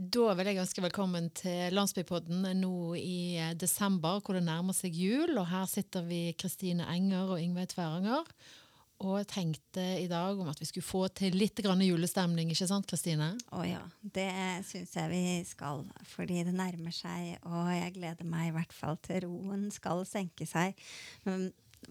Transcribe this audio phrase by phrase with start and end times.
[0.00, 4.96] Da vil jeg ønske velkommen til Landsbypodden nå i eh, desember, hvor det nærmer seg
[4.96, 5.34] jul.
[5.36, 8.30] Og her sitter vi Kristine Enger og Ingveig Tveranger.
[9.04, 13.34] Og tenkte i dag om at vi skulle få til litt julestemning, ikke sant Kristine?
[13.52, 14.30] Å ja, det
[14.70, 15.84] syns jeg vi skal.
[16.14, 20.48] Fordi det nærmer seg, og jeg gleder meg i hvert fall til roen skal senke
[20.48, 20.80] seg.
[21.28, 21.50] Men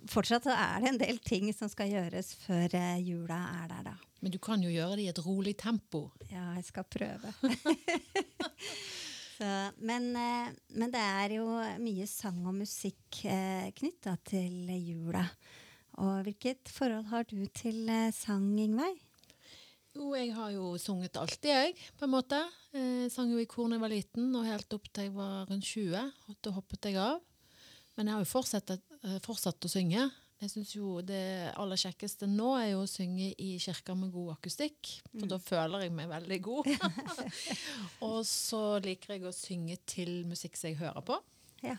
[0.10, 3.96] fortsatt er det en del ting som skal gjøres før eh, jula er der, da.
[4.20, 6.10] Men du kan jo gjøre det i et rolig tempo.
[6.28, 7.34] Ja, jeg skal prøve.
[9.40, 9.50] Så,
[9.80, 11.46] men, eh, men, det er jo
[11.80, 15.24] mye sang og musikk eh, knytta til jula.
[16.00, 19.00] Og hvilket forhold har du til sang, Ingveig?
[19.96, 22.38] Jo, jeg har jo sunget alltid, jeg, på en måte.
[22.76, 25.50] Jeg sang jo i kor da jeg var liten, og helt opp til jeg var
[25.50, 26.12] rundt 20.
[26.30, 27.18] Og da hoppet jeg av.
[27.98, 28.76] Men jeg har jo fortsatt,
[29.24, 30.08] fortsatt å synge.
[30.40, 34.38] Jeg syns jo det aller kjekkeste nå er jo å synge i kirka med god
[34.38, 34.94] akustikk.
[35.10, 35.32] For mm.
[35.34, 36.70] da føler jeg meg veldig god.
[38.08, 41.20] og så liker jeg å synge til musikk som jeg hører på.
[41.66, 41.76] Ja.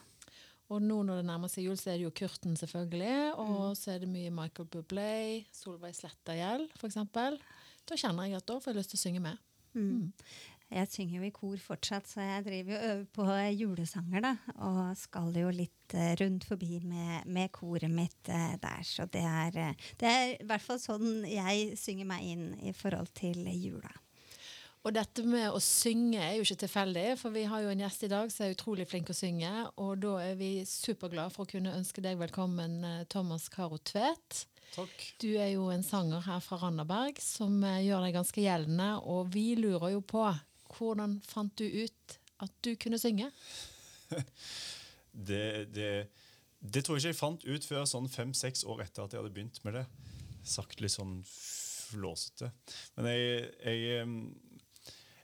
[0.70, 3.17] Og nå når det nærmer seg jul, så er det jo Kurten, selvfølgelig.
[3.41, 3.78] Og mm.
[3.80, 5.14] så er det mye Michael Bublé,
[5.56, 7.00] Solveig Slettagjell f.eks.
[7.89, 9.41] Da kjenner jeg at da får jeg lyst til å synge med.
[9.73, 10.11] Mm.
[10.71, 13.25] Jeg synger jo i kor fortsatt, så jeg driver jo øver på
[13.59, 14.31] julesanger, da.
[14.63, 18.85] Og skal jo litt uh, rundt forbi med, med koret mitt uh, der.
[18.87, 22.71] Så det er, uh, det er i hvert fall sånn jeg synger meg inn i
[22.77, 23.91] forhold til jula.
[24.87, 28.07] Og dette med å synge er jo ikke tilfeldig, for vi har jo en gjest
[28.07, 29.51] i dag som er utrolig flink å synge.
[29.83, 32.79] Og da er vi superglade for å kunne ønske deg velkommen,
[33.11, 34.47] Thomas Caro Tvedt.
[34.71, 35.03] Takk.
[35.21, 38.89] Du er jo en sanger her fra Randaberg som gjør deg ganske gjeldende.
[39.03, 40.25] Og vi lurer jo på
[40.77, 43.31] hvordan fant du ut at du kunne synge?
[45.31, 45.91] det, det,
[46.61, 49.35] det, tror jeg ikke jeg fant ut før sånn fem-seks år etter at jeg hadde
[49.35, 49.87] begynt med det.
[50.47, 52.51] Sagt litt sånn flåsete.
[52.97, 54.05] Men jeg, jeg,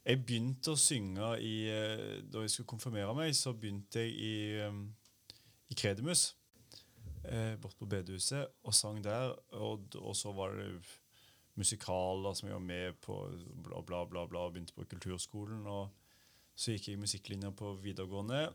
[0.06, 4.34] jeg begynte å synge i eh, Da jeg skulle konfirmere meg, så begynte jeg i,
[5.72, 6.28] i Kredemus.
[7.26, 9.32] Eh, bort på bedehuset og sang der.
[9.58, 10.68] Og, og så var det
[11.56, 13.16] musikaler som jeg var med på,
[13.64, 15.66] bla, bla, bla, bla, begynte på kulturskolen.
[15.66, 15.90] og
[16.56, 18.46] Så gikk jeg musikklinja på videregående,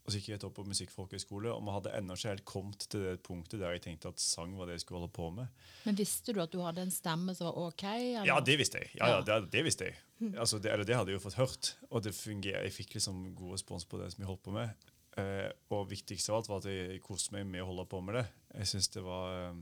[0.00, 1.52] og så gikk jeg et år på musikkfolkehøgskole.
[1.52, 4.54] Og vi hadde ennå ikke helt kommet til det punktet der jeg tenkte at sang
[4.58, 5.50] var det jeg skulle holde på med.
[5.84, 7.84] Men visste du at du hadde en stemme som var ok?
[7.90, 8.30] Eller?
[8.30, 8.94] Ja, det visste jeg.
[8.96, 10.00] Ja, ja, det, det, visste jeg.
[10.32, 11.74] Altså, det, eller det hadde jeg jo fått hørt.
[11.90, 12.64] Og det fungerer.
[12.66, 14.88] jeg fikk liksom god respons på det som jeg holdt på med.
[15.18, 18.20] Eh, og viktigst av alt var at jeg, koste meg med å holde på med
[18.20, 18.26] det.
[18.56, 19.36] Jeg synes det var...
[19.36, 19.60] Eh,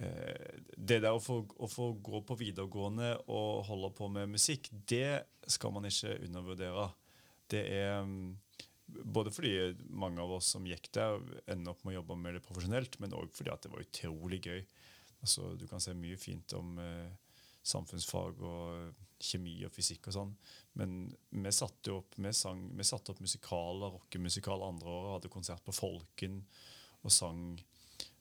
[0.00, 5.26] det der å få, å få, gå på videregående og holde på med musikk, det
[5.50, 6.86] skal man ikke undervurdere.
[7.50, 8.30] Det er mm,
[8.86, 9.52] både fordi
[9.90, 13.16] mange av oss som gikk der, ender opp med å jobbe med det profesjonelt, men
[13.18, 14.62] òg fordi det var utrolig gøy.
[15.20, 17.36] Altså, du kan se mye fint om eh,
[17.66, 20.30] samfunnsfag og kjemi og fysikk og sånn.
[20.80, 21.00] Men
[21.44, 25.76] vi satte opp, vi sang, vi satte opp musikaler, rockemusikal andre året, hadde konsert på
[25.76, 26.40] Folken
[27.04, 27.42] og sang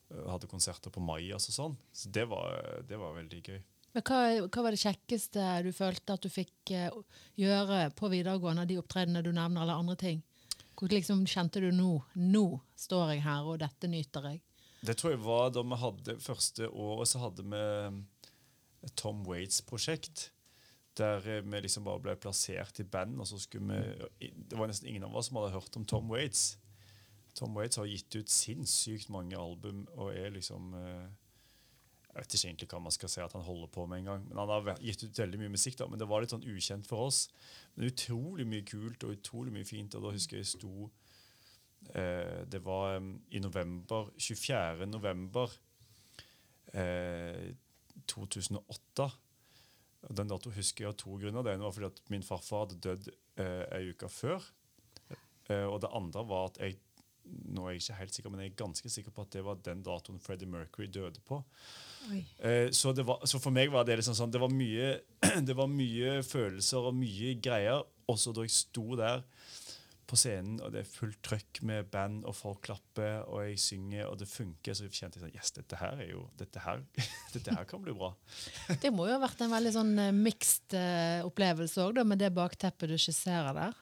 [0.09, 1.75] hadde konserter på Majas og sånn.
[1.93, 3.59] Så det var, det var veldig gøy.
[3.95, 8.67] Men hva, hva, var det kjekkeste du følte at du fikk uh, gjøre på videregående,
[8.69, 10.21] de opptredenene du nevner, eller andre ting?
[10.79, 12.45] Hvor liksom kjente du nå Nå
[12.79, 14.43] står jeg her, og dette nyter jeg.
[14.85, 17.63] Det tror jeg var da vi hadde første året, så hadde vi
[18.87, 20.29] et Tom Waits-prosjekt.
[20.99, 23.19] Der vi liksom bare ble plassert i band.
[23.19, 23.83] og så skulle
[24.19, 26.57] vi, Det var nesten ingen av oss som hadde hørt om Tom Waits.
[27.39, 31.05] Tom Waits har gitt ut sinnssykt mange album og er liksom eh,
[32.09, 34.25] Jeg vet ikke egentlig hva man skal si at han holder på med engang.
[34.27, 36.89] Men han har gitt ut veldig mye musikk, da, men det var litt sånn ukjent
[36.89, 37.27] for oss.
[37.75, 39.95] Men utrolig mye kult og utrolig mye fint.
[39.95, 40.89] Og da husker jeg jeg sto
[41.93, 44.89] eh, Det var um, i november 24.
[44.89, 45.53] november
[46.73, 47.53] eh,
[48.09, 49.09] 2008.
[50.09, 51.45] Og Den dato husker jeg av to grunner.
[51.45, 54.43] Det ene var fordi at min farfar hadde dødd eh, uke før.
[55.49, 56.77] Eh, og det andre var at jeg
[57.29, 59.61] nå er jeg ikke helt sikker, men jeg er ganske sikker på at det var
[59.65, 61.41] den datoen Freddie Mercury døde på.
[62.09, 64.93] Eh, så, var, så, for meg var det liksom sånn Det var mye,
[65.47, 67.83] det var mye følelser og mye greier.
[68.09, 69.25] Også da jeg sto der
[70.09, 74.07] på scenen, og det er fullt trøkk med band, og folk klapper, og jeg synger,
[74.09, 76.81] og det funker, så kjente jeg sånn Yes, dette her er jo Dette her,
[77.35, 78.09] dette her kan bli bra.
[78.83, 82.31] det må jo ha vært en veldig sånn uh, mixed uh, opplevelse òg, med det
[82.33, 83.77] bakteppet du skisserer der?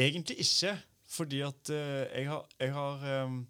[0.00, 0.76] Egentlig ikke.
[1.12, 3.42] Fordi at uh, jeg, har, jeg, har, um,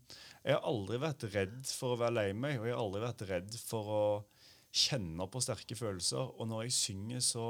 [0.43, 3.25] jeg, har, aldri vært redd for å være lei meg, og jeg har aldri vært
[3.29, 4.05] redd for å
[4.73, 6.33] kjenne på sterke følelser.
[6.41, 7.47] Og når jeg synger, så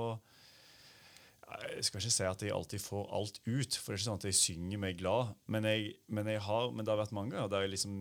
[1.52, 4.20] Jeg skal ikke si at jeg alltid får alt ut, for det er ikke sånn
[4.22, 5.34] at jeg synger meg glad.
[5.52, 7.98] Men, jeg, men, har, men det har vært mange ganger der, liksom,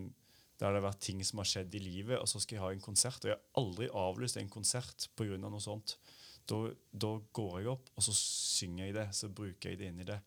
[0.56, 2.70] der det har vært ting som har skjedd i livet, og så skal jeg ha
[2.72, 3.20] en konsert.
[3.26, 5.36] Og jeg har aldri avlyst en konsert pga.
[5.42, 5.98] noe sånt.
[6.48, 6.62] da,
[6.96, 9.08] da går jeg opp, og så synger jeg det.
[9.20, 10.22] Så bruker jeg det inn i det.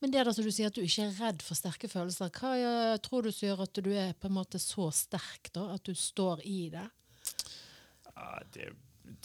[0.00, 2.32] Men det er da som du sier at du ikke er redd for sterke følelser.
[2.34, 5.70] Hva tror du som gjør at du er på en måte så sterk, da?
[5.76, 6.86] At du står i det?
[8.14, 8.72] Ja, det,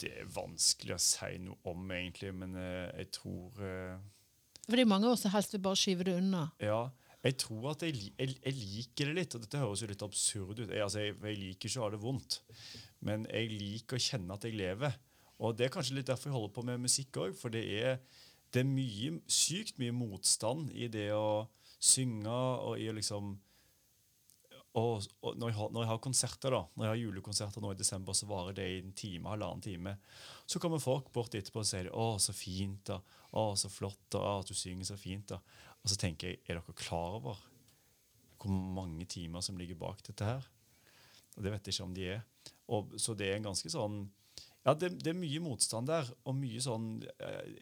[0.02, 4.00] det er vanskelig å si noe om, egentlig, men eh, jeg tror eh,
[4.66, 6.46] For det er mange av oss som helst vil bare skyve det unna.
[6.62, 6.88] Ja,
[7.20, 9.36] jeg tror at jeg, jeg, jeg liker det litt.
[9.36, 10.66] og Dette høres jo litt absurd ut.
[10.66, 12.40] Jeg, altså, jeg, jeg liker ikke å ha det vondt,
[13.06, 14.96] men jeg liker å kjenne at jeg lever.
[15.40, 17.36] Og Det er kanskje litt derfor jeg holder på med musikk òg.
[17.36, 18.00] For det er,
[18.54, 21.46] det er mye, sykt mye motstand i det å
[21.80, 23.36] synge og i å liksom
[24.78, 27.72] og, og når, jeg har, når jeg har konserter, da, når jeg har julekonserter nå
[27.74, 29.96] i desember, så varer det i en time, halvannen time.
[30.46, 33.00] Så kommer folk bort etterpå og sier 'Å, så fint', da.
[33.34, 34.20] 'Å, så flott', da.
[34.22, 35.40] 'Å, du synger så fint', da.
[35.82, 37.42] Og så tenker jeg, er dere klar over
[38.40, 40.46] hvor mange timer som ligger bak dette her?
[41.36, 42.22] Og det vet jeg ikke om de er.
[42.68, 44.04] Og, så det er en ganske sånn
[44.66, 47.52] Ja, det, det er mye motstand der, og mye sånn eh,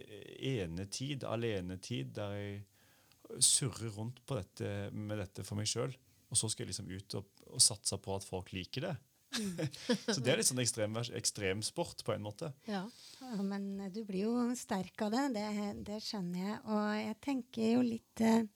[0.57, 5.95] enetid, alenetid, der jeg surrer rundt på dette, med dette for meg sjøl.
[6.29, 8.97] Og så skal jeg liksom ut og, og satse på at folk liker det.
[10.15, 12.51] så det er litt sånn ekstrem, ekstremsport på en måte.
[12.69, 12.83] Ja.
[13.21, 15.49] Ja, men du blir jo sterk av det, det,
[15.89, 16.61] det skjønner jeg.
[16.71, 18.47] Og jeg tenker jo litt eh,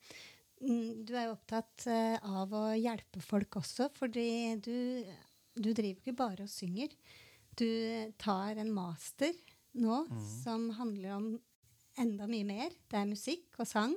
[0.62, 4.28] mm, Du er jo opptatt eh, av å hjelpe folk også, fordi
[4.64, 4.76] du,
[5.58, 6.94] du driver ikke bare og synger.
[7.58, 9.34] Du tar en master
[9.72, 10.02] nå
[10.43, 11.32] som handler om
[12.00, 12.75] enda mye mer.
[12.88, 13.94] Det er musikk og sang,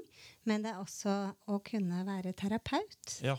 [0.48, 1.16] men det er også
[1.52, 3.20] å kunne være terapeut.
[3.24, 3.38] Ja.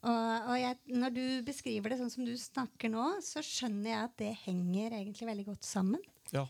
[0.00, 4.06] Og, og jeg, når du beskriver det sånn som du snakker nå, så skjønner jeg
[4.06, 6.04] at det henger egentlig veldig godt sammen.
[6.32, 6.46] Ja,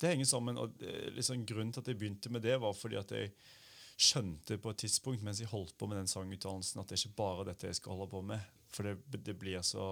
[0.00, 0.58] det henger sammen.
[0.58, 3.34] og eh, liksom Grunnen til at jeg begynte med det, var fordi at jeg
[3.98, 7.20] skjønte på et tidspunkt mens jeg holdt på med den sangutdannelsen, at det er ikke
[7.20, 8.42] bare dette jeg skal holde på med.
[8.72, 9.84] For det, det blir så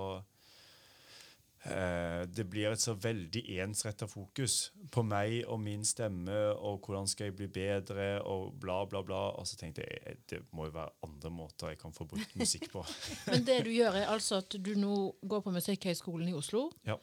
[1.67, 7.31] Det blir et så veldig ensretta fokus på meg og min stemme og hvordan skal
[7.31, 9.23] jeg bli bedre og bla, bla, bla.
[9.39, 12.37] Og så tenkte jeg eh, det må jo være andre måter jeg kan få brukt
[12.39, 12.85] musikk på.
[13.31, 16.69] Men det du gjør, er altså at du nå går på Musikkhøgskolen i Oslo.
[16.87, 16.99] Ja.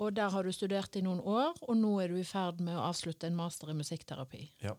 [0.00, 2.78] Og der har du studert i noen år, og nå er du i ferd med
[2.78, 4.46] å avslutte en master i musikkterapi.
[4.64, 4.72] Ja.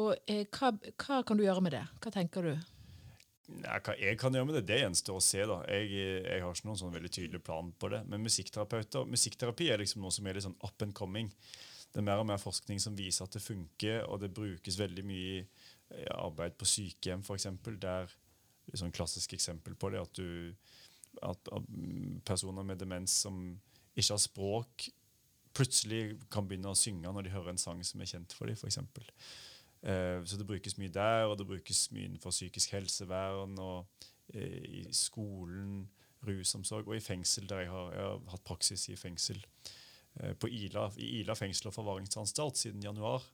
[0.00, 1.86] Og eh, hva, hva kan du gjøre med det?
[2.02, 2.52] Hva tenker du?
[3.50, 5.40] Nei, hva jeg kan gjøre med det, det gjenstår å se.
[5.48, 5.58] da.
[5.68, 8.04] Jeg, jeg har ikke noen sånn veldig tydelig plan på det.
[8.10, 11.30] Men musikkterapeuter, musikkterapi er liksom noe som er litt sånn up and coming.
[11.90, 15.04] Det er mer og mer forskning som viser at det funker, og det brukes veldig
[15.06, 17.48] mye i eh, arbeid på sykehjem, f.eks.
[17.82, 18.06] Der
[18.70, 20.54] er sånn klassisk eksempel på det at du
[21.26, 21.50] at,
[22.24, 23.42] personer med demens som
[23.98, 24.88] ikke har språk,
[25.56, 28.54] plutselig kan begynne å synge når de hører en sang som er kjent for dem.
[28.54, 29.10] Eh,
[29.80, 34.04] så det brukes mye der, og det brukes mye innenfor psykisk helsevern og
[34.34, 35.86] eh, i skolen,
[36.26, 39.40] rusomsorg, og i fengsel, der jeg har, jeg har hatt praksis i fengsel.
[40.14, 43.24] Eh, på Ila, I Ila fengsel og forvaringsanstalt siden januar,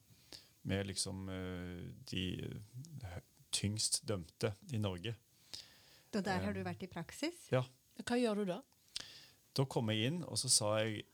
[0.66, 3.19] med liksom eh, de eh,
[3.54, 5.14] tyngst dømte i Norge.
[6.16, 7.50] Og der har du vært i praksis?
[7.52, 7.60] Ja,
[8.06, 8.62] Hva gjør du da?
[9.56, 11.04] Da kom jeg inn, og så sa jeg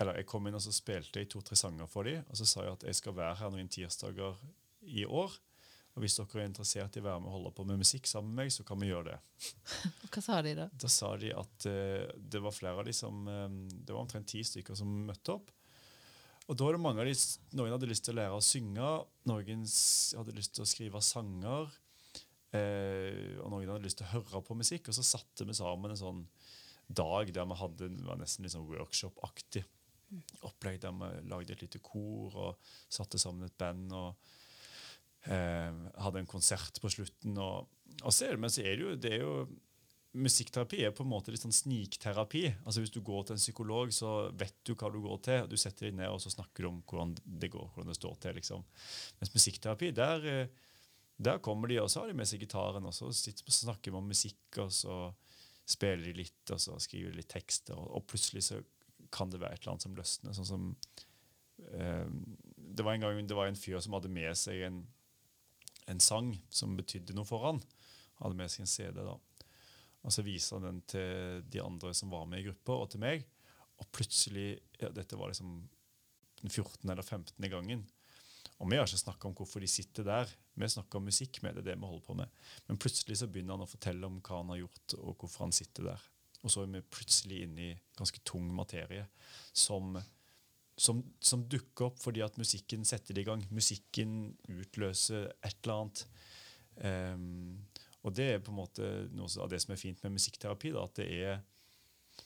[0.00, 2.22] Eller jeg kom inn og så spilte jeg to-tre sanger for dem.
[2.32, 4.38] Og så sa jeg at jeg skal være her noen tirsdager
[4.88, 5.36] i år.
[5.96, 8.30] Og hvis dere er interessert i å være med og holde på med musikk sammen
[8.30, 9.48] med meg, så kan vi gjøre det.
[10.12, 10.68] Hva sa de da?
[10.84, 14.30] Da sa de at uh, det var flere av de som um, Det var omtrent
[14.30, 15.50] ti stykker som møtte opp.
[16.50, 17.14] Og da er det mange av de,
[17.58, 18.92] Noen hadde lyst til å lære å synge,
[19.30, 19.66] noen
[20.18, 21.74] hadde lyst til å skrive sanger.
[22.54, 24.92] uh, og noen hadde lyst til å høre på musikk.
[24.92, 26.24] Og så satte vi sammen en sånn
[26.86, 29.66] dag der vi hadde det var nesten litt sånn workshop-aktig
[30.46, 30.80] opplegg.
[30.82, 33.90] Der vi lagde et lite kor og satte sammen et band.
[33.90, 34.38] og
[35.26, 37.34] hadde en konsert på slutten.
[37.36, 37.68] Og,
[38.00, 39.34] og så er det, men så er det jo, det er jo
[40.10, 42.42] Musikkterapi er på en måte litt sånn snikterapi.
[42.64, 45.44] Altså Hvis du går til en psykolog, så vet du hva du går til.
[45.46, 48.16] Du setter deg ned og så snakker du om hvordan det går, hvordan det står
[48.24, 48.34] til.
[48.40, 48.64] liksom.
[49.20, 50.74] Mens musikkterapi, der, eh,
[51.14, 54.00] der kommer de, og så har de med seg gitaren, og så sitter, snakker vi
[54.00, 54.98] om musikk, og så
[55.70, 58.58] spiller de litt, og så skriver de litt tekster, og, og plutselig så
[59.14, 60.34] kan det være et eller annet som løsner.
[60.34, 60.66] sånn som
[61.70, 62.08] eh,
[62.56, 64.82] Det var en gang det var en fyr som hadde med seg en,
[65.88, 67.60] en sang som betydde noe for han.
[68.20, 69.00] Hadde med seg en CD.
[69.00, 69.16] da.
[70.00, 73.02] Og så viser han den til de andre som var med i gruppa, og til
[73.04, 73.24] meg.
[73.80, 75.56] Og plutselig ja, Dette var liksom
[76.40, 76.88] den 14.
[76.88, 77.50] eller 15.
[77.52, 77.84] gangen.
[78.60, 80.32] Og vi har ikke snakka om hvorfor de sitter der.
[80.60, 82.40] Vi snakker om musikk med det, det vi holder på med.
[82.68, 85.56] Men plutselig så begynner han å fortelle om hva han har gjort, og hvorfor han
[85.56, 86.08] sitter der.
[86.40, 89.06] Og så er vi plutselig inne i ganske tung materie
[89.52, 89.96] som,
[90.80, 93.42] som, som dukker opp fordi at musikken setter det i gang.
[93.52, 96.04] Musikken utløser et eller annet.
[96.80, 97.58] Um,
[98.00, 100.72] og det er på en måte noe av det som er fint med musikkterapi.
[100.72, 101.42] Da, at det er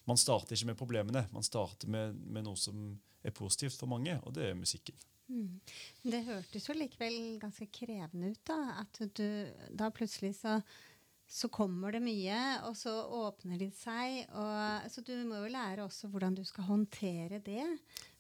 [0.04, 4.16] Man starter ikke med problemene, man starter med, med noe som er positivt for mange,
[4.26, 4.96] og det er musikken.
[5.30, 5.61] Mm.
[6.02, 8.82] Det hørtes jo likevel ganske krevende ut, da.
[8.82, 9.28] At du
[9.70, 10.58] da plutselig så
[11.34, 12.38] så kommer det mye,
[12.68, 14.20] og så åpner de seg.
[14.38, 17.64] Og, så du må jo lære også hvordan du skal håndtere det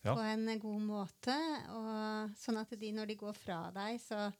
[0.02, 0.12] Ja.
[0.16, 1.36] på en god måte.
[1.76, 4.32] Og, sånn at de, når de går fra deg, så,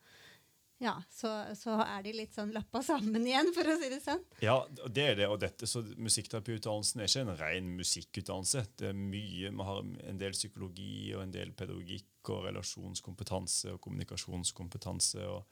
[0.82, 4.26] ja, så, så er de litt sånn lappa sammen igjen, for å si det sånn.
[4.42, 4.58] Ja,
[4.90, 5.30] det er det.
[5.30, 8.64] Og dette, så Musikkterapiutdannelsen er ikke en ren musikkutdannelse.
[8.82, 13.80] Det er mye, Vi har en del psykologi og en del pedagogikk og relasjonskompetanse og
[13.86, 15.30] kommunikasjonskompetanse.
[15.30, 15.46] og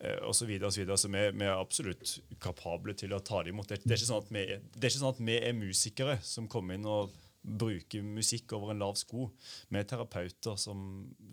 [0.00, 0.98] eh, og så videre, så videre.
[1.00, 3.70] Så vi, vi er absolutt kapable til å ta det imot.
[3.70, 4.44] Det, det, er sånn at vi,
[4.76, 7.14] det er ikke sånn at vi er musikere som kommer inn og
[7.46, 9.28] bruker musikk over en lav sko.
[9.70, 10.80] Vi er terapeuter som,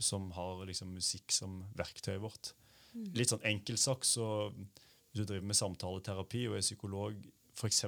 [0.03, 2.53] som har liksom musikk som verktøyet vårt.
[3.17, 7.17] Litt sånn enkelt sagt, så hvis du driver med samtaleterapi og er psykolog,
[7.57, 7.83] f.eks.,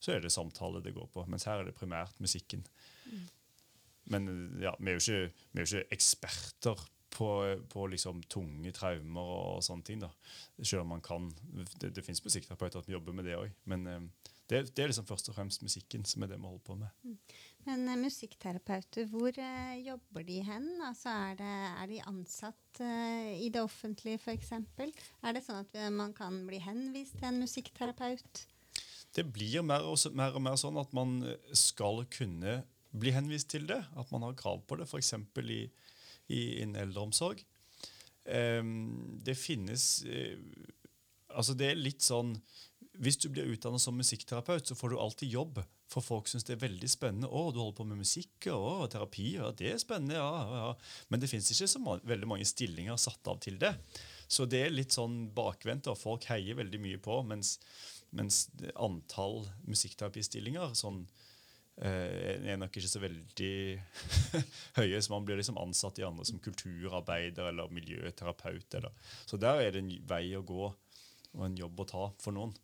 [0.00, 1.24] så er det samtale det går på.
[1.30, 2.62] Mens her er det primært musikken.
[4.10, 4.30] Men
[4.62, 7.28] ja, vi er jo ikke, vi er jo ikke eksperter på,
[7.68, 10.02] på liksom tunge traumer og sånne ting.
[10.02, 10.10] da.
[10.62, 11.30] Selv om man kan
[11.80, 13.50] Det, det fins musikkterapeuter som jobber med det òg.
[13.64, 14.00] Men eh,
[14.50, 17.18] det, det er liksom først og fremst musikken som er det vi holder på med.
[17.66, 20.70] Men eh, musikkterapeuter, hvor eh, jobber de hen?
[20.86, 24.52] Altså, er, det, er de ansatt i det offentlige, f.eks.?
[24.54, 28.46] Er det sånn at man kan bli henvist til en musikkterapeut?
[29.10, 31.18] Det blir mer og, mer og mer sånn at man
[31.58, 32.60] skal kunne
[32.94, 33.80] bli henvist til det.
[33.98, 35.14] At man har krav på det, f.eks.
[35.42, 35.64] i
[36.30, 37.42] innen eldreomsorg.
[38.24, 40.36] Det finnes eh,
[41.30, 42.34] Altså, det er litt sånn
[43.00, 45.60] Hvis du blir utdannet som musikkterapeut, så får du alltid jobb.
[45.90, 47.30] For folk syns det er veldig spennende.
[47.30, 50.58] 'Å, du holder på med musikk og terapi.' Ja, det er spennende, ja.
[50.60, 50.68] ja.
[51.10, 53.72] Men det fins ikke så veldig mange stillinger satt av til det.
[54.30, 55.90] Så det er litt sånn bakvendt.
[55.90, 57.56] og Folk heier veldig mye på, mens,
[58.14, 58.44] mens
[58.76, 61.02] antall musikkterapistillinger sånn,
[61.84, 63.52] eh, er nok ikke så veldig
[64.78, 65.00] høye.
[65.00, 68.78] Så man blir liksom ansatt i andre som kulturarbeider eller miljøterapeut.
[68.78, 69.12] Eller.
[69.26, 72.54] Så der er det en vei å gå og en jobb å ta for noen.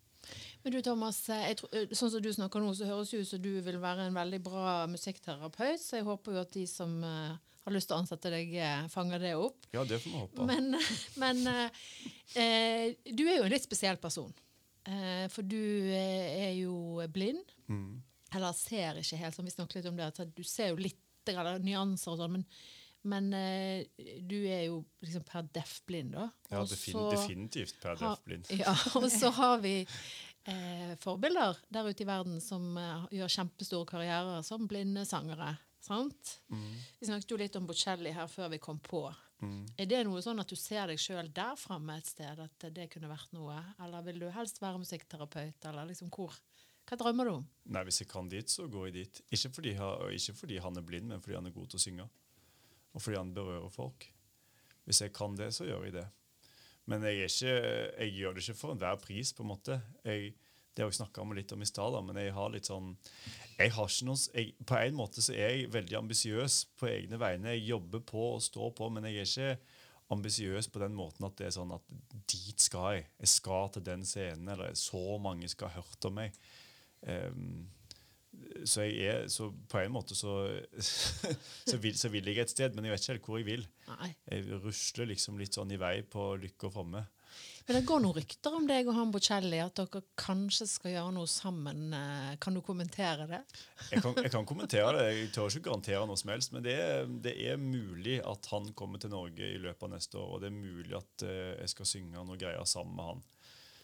[0.64, 3.20] Men du Thomas, eh, jeg tror, eh, sånn som du snakker nå, så høres det
[3.22, 5.82] ut som du vil være en veldig bra musikkterapeut.
[5.82, 8.56] Så jeg håper jo at de som har lyst til å ansette deg,
[8.90, 9.68] fanger det opp.
[9.74, 10.48] Ja, det får vi håpe.
[10.50, 10.74] Men,
[11.22, 11.46] men
[12.34, 14.34] eh, du er jo en litt spesiell person.
[14.86, 17.42] Eh, for du er jo blind.
[17.66, 17.98] Mm.
[18.36, 20.08] Eller ser ikke helt, som vi snakket litt om det.
[20.12, 21.02] At du ser jo litt
[21.32, 22.44] eller, nyanser og sånn, men,
[23.10, 23.86] men eh,
[24.22, 26.28] du er jo liksom per deff blind, da.
[26.52, 28.50] Ja, defin definitivt per ha- deaf-blind.
[28.62, 33.88] Ja, og så har vi eh, forbilder der ute i verden som eh, gjør kjempestore
[33.90, 35.56] karrierer som blinde sangere.
[35.86, 36.36] Sant?
[36.50, 36.72] Mm.
[37.00, 39.04] Vi snakket jo litt om Bocelli her før vi kom på.
[39.42, 39.66] Mm.
[39.78, 42.88] Er det noe sånn at du ser deg sjøl der framme et sted, at det
[42.94, 43.58] kunne vært noe?
[43.84, 46.34] Eller vil du helst være musikkterapeut, eller liksom hvor?
[46.86, 47.46] Hva drømmer du om?
[47.74, 49.22] Nei, Hvis jeg kan dit, så går jeg dit.
[49.34, 49.74] Ikke fordi,
[50.14, 52.08] ikke fordi han er blind, men fordi han er god til å synge.
[52.94, 54.06] Og fordi han berører folk.
[54.86, 56.06] Hvis jeg kan det, så gjør jeg det.
[56.86, 57.54] Men jeg, ikke,
[57.98, 59.80] jeg gjør det ikke for enhver pris, på en måte.
[60.06, 60.36] Jeg,
[60.76, 62.92] det har jeg snakka litt om i stad, men jeg har litt sånn
[63.56, 67.18] jeg har ikke noe, jeg, På en måte så er jeg veldig ambisiøs på egne
[67.18, 67.54] vegne.
[67.56, 69.74] Jeg jobber på og står på, men jeg er ikke
[70.14, 71.88] ambisiøs på den måten at det er sånn at
[72.30, 73.06] dit skal jeg.
[73.24, 76.36] Jeg skal til den scenen, eller så mange skal ha hørt om meg.
[77.02, 77.66] Ehm,
[78.66, 80.32] så jeg er så på en måte så,
[81.70, 83.66] så, vil, så vil jeg et sted, men jeg vet ikke helt hvor jeg vil.
[83.90, 84.10] Nei.
[84.32, 87.04] Jeg rusler liksom litt sånn i vei på lykke og fromme.
[87.66, 91.14] Men det går noen rykter om deg og han Bocelli, at dere kanskje skal gjøre
[91.16, 91.88] noe sammen.
[91.98, 93.40] Eh, Kan du kommentere det?
[93.90, 96.76] Jeg kan, jeg kan kommentere det, jeg tør ikke garantere noe som helst, men det
[96.78, 100.44] er, det er mulig at han kommer til Norge i løpet av neste år, og
[100.44, 103.26] det er mulig at eh, jeg skal synge noen greier sammen med han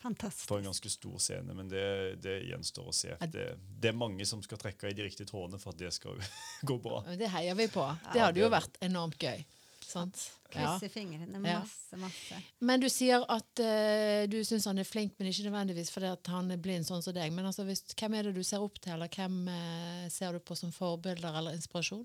[0.03, 0.49] Fantastisk.
[0.51, 1.87] For en ganske stor scene, men det,
[2.25, 3.15] det gjenstår å se.
[3.31, 3.47] Det,
[3.81, 6.19] det er mange som skal trekke i de riktige trådene for at det skal
[6.69, 7.05] gå bra.
[7.19, 7.85] Det heier vi på.
[8.13, 9.45] Det hadde jo vært enormt gøy.
[9.93, 10.19] Sant?
[10.53, 10.75] Ja.
[10.93, 12.39] Fingrene masse, masse.
[12.65, 16.29] Men du sier at uh, du syns han er flink, men ikke nødvendigvis fordi at
[16.33, 17.33] han er blind sånn som deg.
[17.33, 20.43] Men altså, hvis, hvem er det du ser opp til, eller hvem uh, ser du
[20.45, 22.05] på som forbilder eller inspirasjon?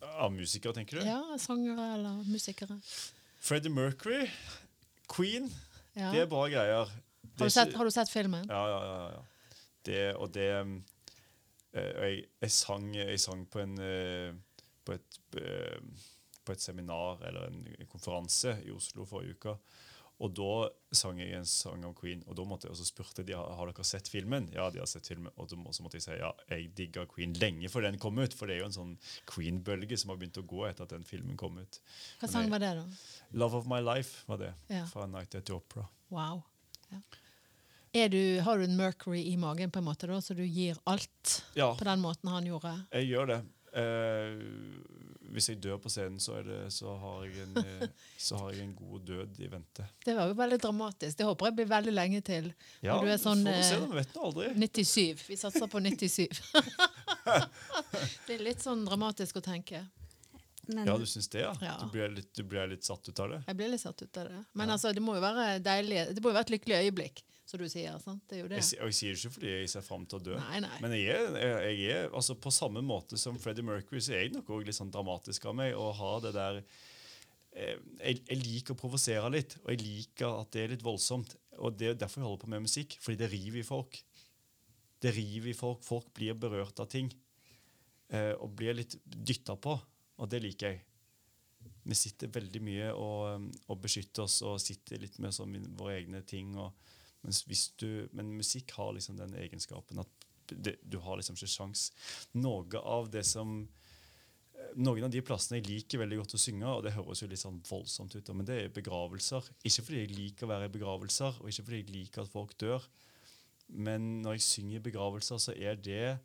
[0.00, 1.06] Av musikere, tenker du?
[1.08, 2.78] Ja, Sangere eller musikere?
[3.40, 4.26] Freddie Mercury,
[5.10, 5.50] Queen,
[5.96, 6.12] Ja.
[6.14, 6.90] det er bra greier.
[7.40, 8.46] Har, du sett, har du sett filmen?
[8.48, 9.10] Ja, ja, ja.
[9.16, 9.56] ja.
[9.82, 10.72] Det, og det eh,
[11.72, 14.34] jeg, jeg, sang, jeg sang på en eh,
[14.84, 15.78] på et, eh,
[16.44, 19.56] på et seminar eller en konferanse i Oslo forrige uke.
[20.20, 23.24] Og da sang jeg en sang om Queen, og da måtte jeg, og så spurte
[23.24, 24.50] de har dere sett filmen.
[24.52, 25.32] Ja, de har sett filmen.
[25.40, 28.36] Og så måtte jeg si ja, jeg digga Queen lenge før den kom ut.
[28.36, 28.92] For det er jo en sånn
[29.30, 31.80] Queen-bølge som har begynt å gå etter at den filmen kom ut.
[32.20, 32.84] Hva sang var det, da?
[33.32, 34.84] Love of My Life var det, Ja.
[34.92, 35.88] fra Night at the Opera.
[36.12, 36.44] Wow.
[36.92, 37.00] Er
[37.92, 41.40] du, har du en Mercury i magen, på en måte, da, så du gir alt
[41.58, 42.76] Ja, på den måten han gjorde?
[42.92, 43.40] jeg gjør det.
[43.70, 44.40] Eh,
[45.30, 47.84] hvis jeg dør på scenen, så, er det, så, har jeg en, eh,
[48.18, 49.86] så har jeg en god død i vente.
[50.04, 51.18] Det var jo veldig dramatisk.
[51.18, 52.50] Det håper jeg blir veldig lenge til.
[52.82, 54.48] Ja, du er sånn, får vi se, eh, vi vet nå aldri.
[54.58, 55.24] 97.
[55.28, 56.26] Vi satser på 97.
[58.26, 59.84] det er litt sånn dramatisk å tenke.
[60.70, 61.54] Men Ja, du syns det, ja?
[61.62, 61.76] Ja.
[61.82, 63.40] Du, blir litt, du blir litt satt ut av det?
[63.46, 64.42] Jeg blir litt satt ut av det.
[64.58, 66.04] Men altså, det må jo være deilig.
[66.14, 67.96] Det må jo være et lykkelig øyeblikk, som du sier.
[68.02, 68.22] sant?
[68.30, 68.60] Det er jo det.
[68.62, 70.36] Jeg, og jeg sier det ikke fordi jeg ser fram til å dø.
[70.38, 70.72] Nei, nei.
[70.84, 74.34] Men jeg er, jeg, er altså på samme måte som Freddie Mercury, så er jeg
[74.36, 78.76] nok også litt sånn dramatisk av meg og har det der eh, jeg, jeg liker
[78.76, 81.34] å provosere litt, og jeg liker at det er litt voldsomt.
[81.60, 83.98] Og det er derfor jeg holder på med musikk, fordi det river i folk.
[85.00, 85.82] Det river i folk.
[85.84, 87.10] Folk blir berørt av ting.
[88.10, 89.74] Eh, og blir litt dytta på,
[90.18, 90.80] og det liker jeg.
[91.86, 95.96] Vi sitter veldig mye og, um, og beskytter oss og sitter litt med sånn våre
[96.00, 96.52] egne ting.
[96.60, 96.74] Og,
[97.80, 101.90] du, men musikk har liksom den egenskapen at det, du har liksom ikke sjans.
[102.32, 106.72] Noe av det som eh, noen av de plassene jeg liker veldig godt å synge,
[106.72, 109.52] og det høres jo litt sånn voldsomt ut, men det er begravelser.
[109.62, 112.56] Ikke fordi jeg liker å være i begravelser, og ikke fordi jeg liker at folk
[112.60, 112.88] dør,
[113.70, 116.18] men når jeg synger i begravelser, så er det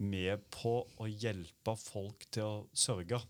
[0.00, 3.20] med på å hjelpe folk til å sørge.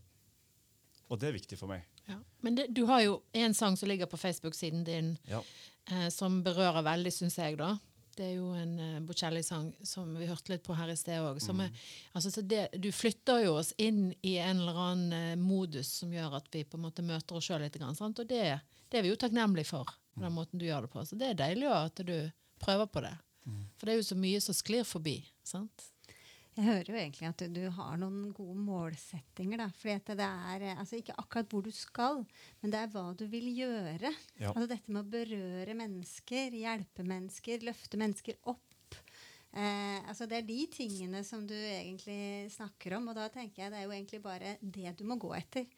[1.13, 1.85] Og det er viktig for meg.
[2.09, 2.17] Ja.
[2.41, 5.43] Men det, du har jo en sang som ligger på Facebook-siden din, Ja.
[5.91, 7.75] eh, som berører veldig, syns jeg, da.
[8.17, 11.39] Det er jo en uh, Bocelli-sang som vi hørte litt på her i sted òg.
[12.13, 12.43] Altså,
[12.77, 16.65] du flytter jo oss inn i en eller annen uh, modus som gjør at vi
[16.69, 17.79] på en måte møter oss sjøl litt.
[17.81, 18.21] Grann, sant?
[18.21, 18.61] Og det,
[18.93, 21.07] det er vi jo takknemlige for, på den måten du gjør det på.
[21.09, 22.17] Så det er deilig at du
[22.61, 23.15] prøver på det.
[23.81, 25.17] For det er jo så mye som sklir forbi.
[25.43, 25.89] sant?
[26.53, 29.63] Jeg hører jo egentlig at du, du har noen gode målsettinger.
[29.63, 32.21] da, fordi det er eh, altså Ikke akkurat hvor du skal,
[32.61, 34.13] men det er hva du vil gjøre.
[34.37, 34.51] Ja.
[34.53, 38.99] Altså Dette med å berøre mennesker, hjelpe mennesker, løfte mennesker opp.
[39.53, 43.09] Eh, altså Det er de tingene som du egentlig snakker om.
[43.09, 45.69] Og da tenker jeg det er jo egentlig bare det du må gå etter.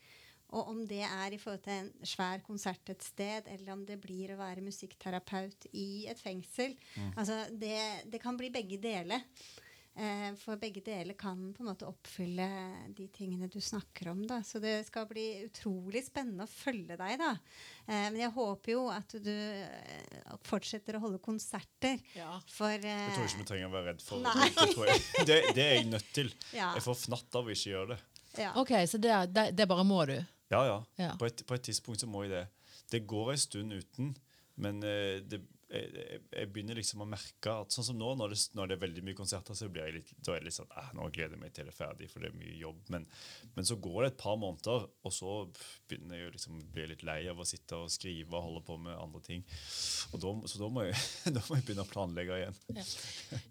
[0.54, 3.96] Og om det er i forhold til en svær konsert et sted, eller om det
[4.02, 6.76] blir å være musikkterapeut i et fengsel
[7.16, 7.78] altså det,
[8.12, 9.24] det kan bli begge deler.
[9.96, 12.46] Eh, for begge deler kan på en måte oppfylle
[12.96, 14.24] de tingene du snakker om.
[14.26, 14.40] Da.
[14.42, 17.14] Så det skal bli utrolig spennende å følge deg.
[17.20, 17.30] da.
[17.86, 22.02] Eh, men jeg håper jo at du eh, fortsetter å holde konserter.
[22.18, 22.40] Ja.
[22.50, 24.18] For jeg tror ikke vi trenger å være redd for.
[24.24, 24.98] Det.
[25.30, 26.34] Det, det er jeg nødt til.
[26.56, 26.72] Ja.
[26.74, 28.02] Jeg får fnatt av å ikke gjøre det.
[28.42, 28.50] ja.
[28.60, 30.16] OK, så det, det, det bare må du.
[30.50, 30.78] Ja, ja.
[30.98, 31.14] Ja.
[31.20, 32.44] På, et, på et tidspunkt så må jeg det.
[32.90, 34.10] Det går en stund uten,
[34.60, 35.40] men eh, det,
[35.74, 38.76] jeg, jeg- jeg begynner liksom å merke at sånn som nå, når det, når det
[38.76, 41.08] er veldig mye konserter, så blir jeg litt, da er det litt sånn eh, Nå
[41.14, 42.80] gleder jeg meg til det er ferdig, for det er mye jobb.
[42.94, 43.06] Men,
[43.56, 45.34] men så går det et par måneder, og så
[45.90, 48.78] begynner jeg å liksom bli litt lei av å sitte og skrive og holde på
[48.86, 49.44] med andre ting.
[50.14, 50.96] Og da, så da må, jeg,
[51.36, 52.60] da må jeg begynne å planlegge igjen.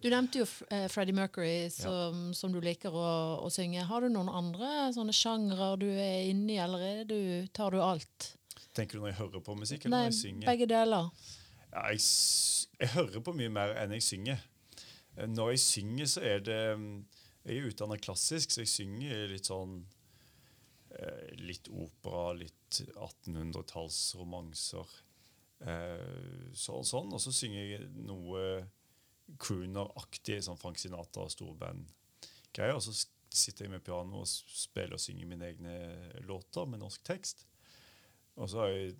[0.04, 3.08] Du nevnte jo uh, Freddie Mercury, som, som du liker å,
[3.44, 3.84] å synge.
[3.90, 7.20] Har du noen andre sånne sjangre du er inne i, eller er du,
[7.54, 8.32] tar du alt?
[8.74, 10.46] Tenker du når jeg hører på musikk, eller Nei, når jeg synger?
[10.50, 11.10] begge deler.
[11.74, 12.02] Ja, jeg,
[12.78, 14.42] jeg hører på mye mer enn jeg synger.
[15.18, 17.06] Eh, Når jeg synger, så er det mm,
[17.44, 19.74] Jeg er utdannet klassisk, så jeg synger litt sånn
[21.00, 24.88] eh, Litt opera, litt 1800-tallsromanser.
[25.64, 27.14] Sånn, så, sånn.
[27.16, 28.40] Og så synger jeg noe
[29.40, 32.76] crooner-aktig, sånn Frank Sinatra og storband-greier.
[32.76, 32.94] Og så
[33.34, 35.76] sitter jeg med piano og spiller og synger mine egne
[36.28, 37.46] låter med norsk tekst.
[38.36, 38.98] Og så har jeg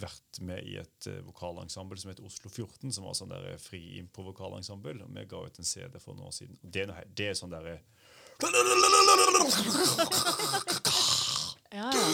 [0.00, 3.58] vært med i et uh, vokalensemble som heter Oslo 14, som var sånn der eh,
[3.60, 4.94] fri impro-vokalensemble.
[5.04, 6.58] Og vi ga ut en CD for noen år siden.
[6.62, 6.86] Og det
[7.18, 7.78] det er sånn derre
[11.72, 12.06] Ja, ja.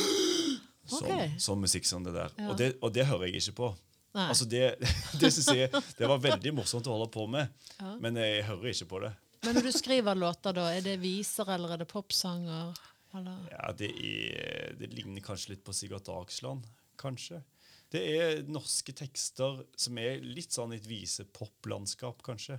[0.87, 2.35] sånn, sånn musikk som det der.
[2.37, 2.51] Ja.
[2.51, 3.71] Og, det, og det hører jeg ikke på.
[4.19, 4.65] Altså det,
[5.21, 7.95] det synes jeg det var veldig morsomt å holde på med, Ja.
[8.03, 9.13] men jeg hører ikke på det.
[9.47, 12.73] Men når du skriver låter, da, er det viser eller er det popsanger?
[13.15, 13.45] Eller?
[13.53, 16.67] Ja, det, er, det ligner kanskje litt på Sigurd Dagsland,
[17.01, 17.41] kanskje.
[17.93, 22.59] Det er norske tekster som er litt sånn et visepoplandskap, kanskje.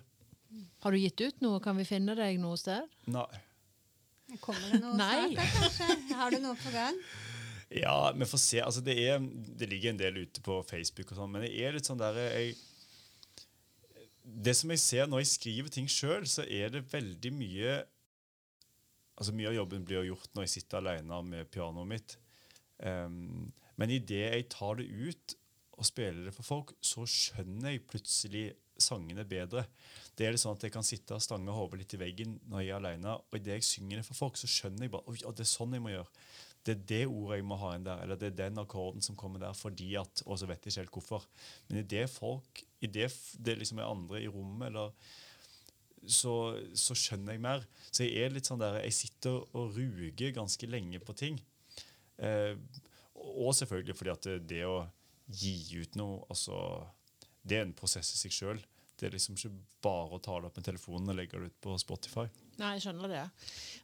[0.81, 1.59] Har du gitt ut noe?
[1.61, 2.87] Kan vi finne deg noe sted?
[3.13, 3.27] Nei.
[4.41, 5.35] Kommer det noe Nei.
[5.35, 6.15] snart, kanskje?
[6.17, 6.97] Har du noe på gang?
[7.69, 8.61] Ja, vi får se.
[8.65, 11.77] Altså, det, er, det ligger en del ute på Facebook, og sånn, men det er
[11.77, 12.57] litt sånn der jeg,
[14.23, 17.79] Det som jeg ser når jeg skriver ting sjøl, så er det veldig mye
[19.19, 22.13] Altså Mye av jobben blir gjort når jeg sitter alene med pianoet mitt.
[22.79, 25.35] Um, men idet jeg tar det ut
[25.79, 29.65] og spiller det for folk, så skjønner jeg plutselig sangene bedre.
[30.15, 32.63] Det er det sånn at Jeg kan sitte og stange hodet litt i veggen når
[32.63, 35.39] jeg er alene, og idet jeg synger det for folk, så skjønner jeg bare at
[35.39, 36.11] det er sånn jeg må gjøre.
[36.67, 39.15] det er det ordet jeg må ha inn der, eller det er den akkorden som
[39.15, 41.27] kommer der fordi at Og så vet jeg ikke helt hvorfor.
[41.69, 44.91] Men i det folk, i det, det liksom er andre i rommet, eller
[46.07, 47.65] så, så skjønner jeg mer.
[47.91, 51.39] Så jeg er litt sånn der, jeg sitter og ruger ganske lenge på ting.
[52.19, 52.55] Eh,
[53.29, 54.79] og selvfølgelig fordi at det, det å
[55.29, 56.57] gi ut noe altså,
[57.45, 58.61] Det er en prosess i seg sjøl.
[58.99, 59.51] Det er liksom ikke
[59.85, 62.25] bare å ta det opp med telefonen og legge det ut på Spotify.
[62.59, 63.25] Nei, jeg skjønner det.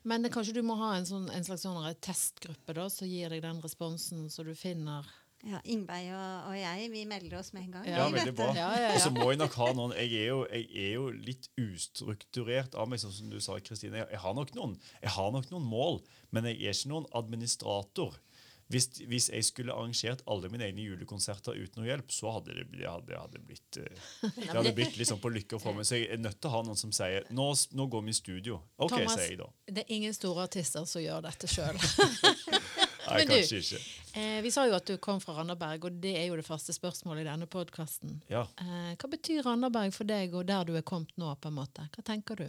[0.04, 3.32] Men det, kanskje du må ha en, sånn, en slags sånn testgruppe da, som gir
[3.32, 5.08] deg den responsen, så du finner
[5.46, 7.88] Ja, Ingveig og, og jeg, vi melder oss med en gang.
[7.88, 8.50] Ja, veldig bra.
[8.58, 10.94] Ja, Ja, ja, Og så må jeg nok ha noen Jeg er jo, jeg er
[10.98, 14.02] jo litt ustrukturert av meg, sånn som du sa, Kristine.
[14.02, 16.02] Jeg, jeg, har nok noen, jeg har nok noen mål,
[16.36, 18.20] men jeg er ikke noen administrator.
[18.68, 22.64] Hvis, hvis jeg skulle arrangert alle mine egne julekonserter uten noe hjelp, så hadde det,
[22.82, 24.08] hadde, det hadde blitt eh,
[24.40, 25.86] Det hadde blitt litt sånn på lykke og for meg.
[25.86, 27.46] Så jeg er nødt til å ha noen som sier nå,
[27.78, 28.58] nå går vi i studio.
[28.82, 29.50] OK, Thomas, sier jeg da.
[29.70, 31.78] Det er ingen store artister som gjør dette sjøl.
[33.06, 33.80] Nei, Men du- kanskje ikke.
[34.18, 36.74] eh, vi sa jo at du kom fra Randaberg, og det er jo det første
[36.74, 38.18] spørsmålet i denne podkasten.
[38.34, 38.48] Ja.
[38.66, 41.30] Eh, hva betyr Randaberg for deg, og der du er kommet nå?
[41.38, 41.86] på en måte?
[41.94, 42.48] Hva tenker du?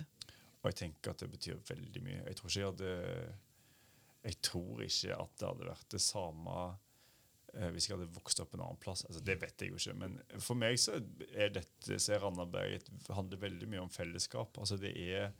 [0.64, 2.22] Og jeg tenker at det betyr veldig mye.
[2.30, 2.94] Jeg tror ikke jeg hadde
[4.26, 6.56] Jeg tror ikke at det hadde vært det samme
[7.54, 9.04] eh, hvis jeg hadde vokst opp en annen plass.
[9.06, 9.98] Altså, det vet jeg jo ikke.
[10.02, 10.98] Men for meg så
[11.32, 14.58] er dette så er Randaberg et, handler veldig mye om fellesskap.
[14.58, 15.30] Altså, det, er,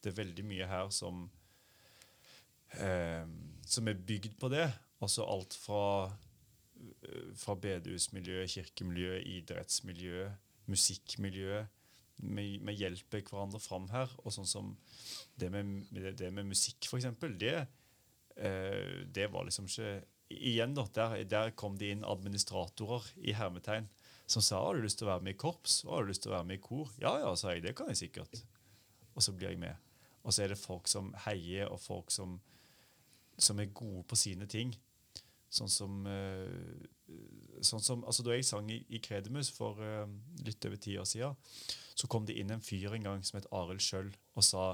[0.00, 1.28] det er veldig mye her som
[2.78, 3.26] eh,
[3.66, 4.66] som er bygd på det.
[5.00, 6.12] Altså alt fra,
[6.80, 10.30] eh, fra bedehusmiljø, kirkemiljø, idrettsmiljø,
[10.70, 11.64] musikkmiljø.
[12.20, 14.12] Vi, hjelper hverandre fram her.
[14.24, 14.74] Og sånn som
[15.40, 15.86] det med,
[16.18, 17.64] det, med musikk, eksempel, det,
[18.40, 20.00] det var liksom ikke
[20.30, 23.88] Igjen, da, der, der kom det inn administratorer i hermetegn
[24.30, 26.22] som sa har du lyst til å være med i korps og har du lyst
[26.22, 26.92] til å være med i kor.
[27.02, 27.64] Ja, ja, sa jeg.
[27.64, 28.44] Det kan jeg sikkert.
[29.18, 29.74] Og så blir jeg med.
[30.22, 32.36] Og så er det folk som heier, og folk som,
[33.40, 34.70] som er gode på sine ting.
[35.50, 36.86] Sånn som, eh,
[37.66, 40.06] sånn som altså Da jeg sang i, i Kredemus for uh,
[40.46, 41.34] litt over ti år siden,
[41.98, 44.68] så kom det inn en fyr en gang som het Arild Schjøll og sa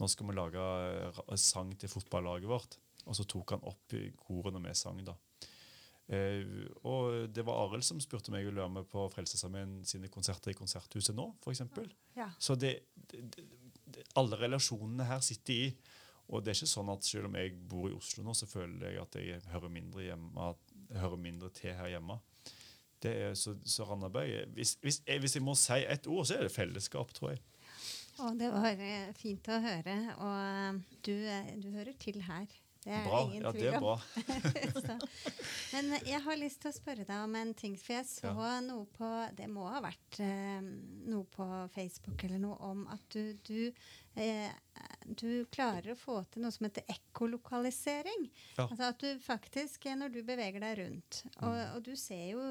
[0.00, 2.78] nå skal vi lage eh, sang til fotballaget vårt.
[3.06, 5.00] Og så tok han opp korene vi sang.
[5.06, 5.16] da.
[6.12, 6.44] Eh,
[6.88, 10.52] og det var Arild som spurte om jeg ville være med på Frelsesarmeen sine konserter
[10.52, 11.62] i Konserthuset nå, f.eks.
[12.18, 12.28] Ja.
[12.38, 15.68] Så det, det, det, alle relasjonene her sitter i.
[16.32, 18.86] Og det er ikke sånn at selv om jeg bor i Oslo nå, så føler
[18.88, 20.52] jeg at jeg hører mindre, hjemme,
[20.94, 22.18] hører mindre til her hjemme.
[23.02, 26.38] Det er så, så Randaberg hvis, hvis, jeg, hvis jeg må si ett ord, så
[26.38, 27.42] er det fellesskap, tror jeg.
[28.22, 29.96] Og det var eh, fint å høre.
[30.20, 32.46] Og eh, du, eh, du hører til her.
[32.82, 33.18] Det er Bra.
[33.22, 33.82] ingen Ja, det tvil er om.
[33.84, 34.96] bra.
[35.72, 37.76] Men jeg har lyst til å spørre deg om en ting.
[37.78, 38.32] For jeg så
[38.66, 40.58] noe på Det må ha vært eh,
[41.12, 43.72] noe på Facebook eller noe om at du, du,
[44.18, 44.50] eh,
[45.06, 48.26] du klarer å få til noe som heter ekkolokalisering.
[48.58, 48.66] Ja.
[48.66, 51.74] Altså at du faktisk, når du beveger deg rundt, og, Mm.
[51.76, 52.42] og du ser jo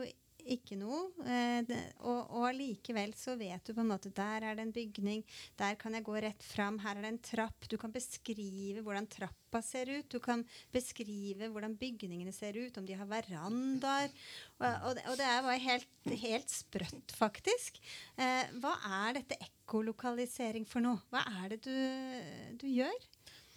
[0.56, 4.66] ikke noe, eh, og, og allikevel så vet du på en måte Der er det
[4.66, 5.24] en bygning,
[5.60, 7.70] der kan jeg gå rett fram, her er det en trapp.
[7.70, 10.10] Du kan beskrive hvordan trappa ser ut.
[10.12, 14.12] Du kan beskrive hvordan bygningene ser ut, om de har verandaer.
[14.60, 15.90] Og, og, det, og det er bare helt,
[16.26, 17.82] helt sprøtt, faktisk.
[18.18, 18.76] Eh, hva
[19.06, 21.02] er dette ekkolokalisering for noe?
[21.12, 21.76] Hva er det du,
[22.62, 23.11] du gjør?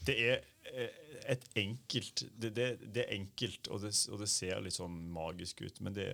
[0.04, 1.00] Det er eh,
[1.32, 5.62] et enkelt Det, det, det er enkelt, og det, og det ser litt sånn magisk
[5.64, 5.80] ut.
[5.84, 6.12] Men det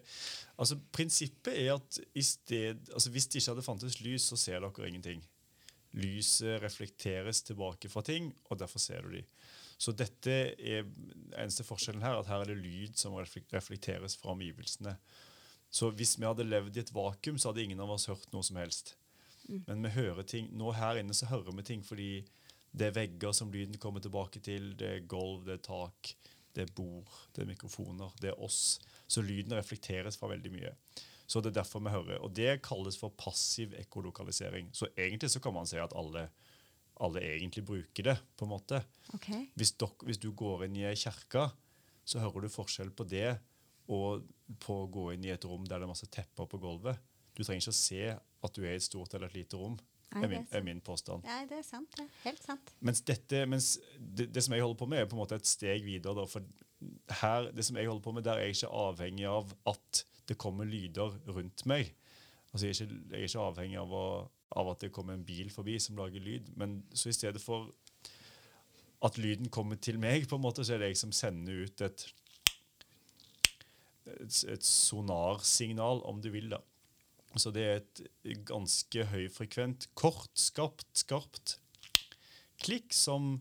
[0.57, 4.62] altså Prinsippet er at i sted, altså hvis det ikke hadde fantes lys, så ser
[4.62, 5.24] dere ingenting.
[5.98, 9.24] Lyset reflekteres tilbake fra ting, og derfor ser du de.
[9.81, 10.85] Så dette er
[11.40, 14.92] eneste forskjellen her, at her er det lyd som reflekteres fra omgivelsene.
[15.70, 18.44] Så hvis vi hadde levd i et vakuum, så hadde ingen av oss hørt noe
[18.44, 18.94] som helst.
[19.48, 22.11] Men vi hører ting, nå her inne så hører vi ting fordi
[22.71, 26.13] det er vegger som lyden kommer tilbake til, det er gulv, det er tak,
[26.55, 28.79] det er bord, det er mikrofoner, det er oss.
[29.11, 30.75] Så lyden reflekteres fra veldig mye.
[31.31, 32.19] Så det er derfor vi hører.
[32.23, 34.71] Og det kalles for passiv ekkolokalisering.
[34.75, 36.27] Så egentlig så kan man si at alle,
[36.99, 38.83] alle egentlig bruker det, på en måte.
[39.15, 39.45] Okay.
[39.55, 41.47] Hvis, dok, hvis du går inn i ei kjerke,
[42.03, 43.39] så hører du forskjell på det
[43.91, 44.27] og
[44.63, 46.99] på å gå inn i et rom der det er masse tepper på gulvet.
[47.35, 49.79] Du trenger ikke å se at du er i et stort eller et lite rom,
[50.11, 51.23] Nei, er min, er min påstand.
[51.27, 51.92] Nei, det er sant.
[51.94, 52.73] Det er helt sant.
[52.83, 55.46] Mens, dette, mens det, det som jeg holder på med, er på en måte et
[55.46, 56.16] steg videre.
[56.18, 56.46] Da, for
[57.20, 60.38] her, det som jeg holder på med, der er jeg ikke avhengig av at det
[60.40, 61.92] kommer lyder rundt meg.
[62.51, 64.07] Altså, jeg, er ikke, jeg er ikke avhengig av, å,
[64.59, 66.51] av at det kommer en bil forbi som lager lyd.
[66.59, 67.70] Men så i stedet for
[69.07, 71.85] at lyden kommer til meg, på en måte, så er det jeg som sender ut
[71.87, 72.03] et,
[74.11, 76.51] et, et sonarsignal, om du vil.
[76.53, 76.61] da.
[77.38, 78.01] Så det er et
[78.49, 81.59] ganske høyfrekvent, kort, skarpt, skarpt
[82.61, 83.38] klikk som,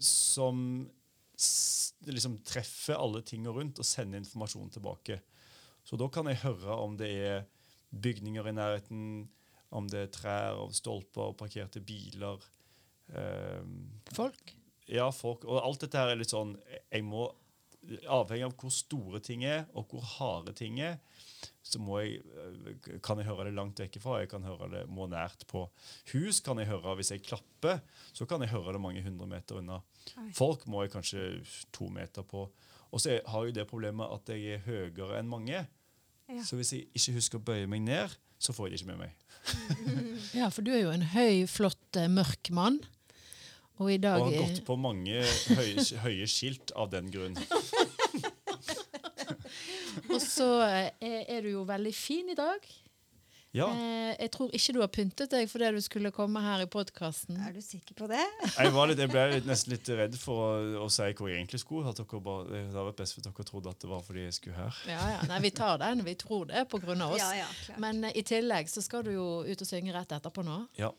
[0.00, 0.62] som
[2.08, 5.20] liksom treffer alle tingene rundt og sender informasjon tilbake.
[5.84, 7.44] Så da kan jeg høre om det er
[7.90, 9.04] bygninger i nærheten,
[9.74, 12.42] om det er trær og stolper og parkerte biler.
[13.10, 14.54] Um, Folk.
[14.86, 16.52] ja, folk, og alt dette her er litt sånn
[16.92, 17.24] Jeg må,
[18.06, 21.00] Avhengig av hvor store ting er, og hvor harde ting er,
[21.70, 24.18] så må jeg, eh, kan jeg høre det langt vekk ifra.
[24.22, 25.68] Jeg kan høre det må nært på.
[26.12, 27.82] Hus kan jeg høre hvis jeg klapper.
[28.12, 29.80] Så kan jeg høre det mange hundre meter unna.
[30.34, 31.28] Folk må jeg kanskje
[31.72, 32.48] to meter på.
[32.90, 35.62] Og så har jeg det problemet at jeg er høyere enn mange.
[36.30, 36.42] Ja.
[36.46, 39.02] Så hvis jeg ikke husker å bøye meg ned, så får jeg det ikke med
[39.04, 39.16] meg.
[40.40, 42.80] Ja, for du er jo en høy, flott, eh, mørk mann.
[43.80, 45.22] Og i dag Og har gått på mange
[45.56, 47.38] høye, høye skilt av den grunn.
[50.10, 52.64] Og så eh, er, du jo veldig fin i dag.
[53.50, 53.66] Ja,
[54.10, 57.38] Eh, jeg tror ikke du har pyntet deg fordi du skulle komme her i podkasten.
[57.42, 58.22] Er du sikker på det?
[58.58, 61.40] jeg, var litt, jeg ble litt, nesten litt redd for å, å si hvor jeg
[61.40, 61.90] egentlig skulle.
[61.90, 64.36] At dere bare, det hadde vært best hvis dere trodde at det var fordi jeg
[64.38, 64.80] skulle her.
[64.90, 65.20] Ja, ja.
[65.30, 66.04] Nei, vi tar den.
[66.06, 67.22] Vi tror det av oss.
[67.22, 67.78] Ja, ja.
[67.82, 70.62] Men eh, i tillegg så skal du jo ut og synge rett etterpå nå.
[70.78, 70.92] Ja.